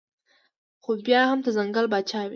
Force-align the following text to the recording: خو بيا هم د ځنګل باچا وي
خو 0.83 0.91
بيا 1.05 1.21
هم 1.29 1.39
د 1.45 1.47
ځنګل 1.57 1.85
باچا 1.93 2.19
وي 2.23 2.29